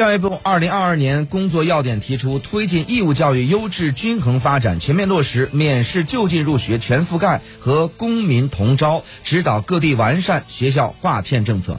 [0.00, 11.78] 教育部二零二二年工作要点提出推进义务教育优质均衡发展全面落实免试就近入学全覆盖和公民同招指导各地完善学校划片政策。